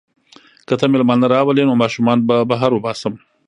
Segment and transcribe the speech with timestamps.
[0.67, 3.13] که ته مېلمانه راولې نو ماشومان به بهر وباسم.